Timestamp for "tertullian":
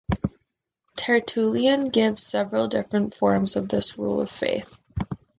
0.95-1.89